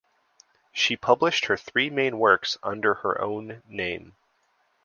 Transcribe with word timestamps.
She 0.73 0.97
published 0.97 1.45
her 1.45 1.55
three 1.55 1.91
main 1.91 2.17
works 2.17 2.57
under 2.63 2.95
her 2.95 3.21
own 3.21 3.61
name. 3.67 4.15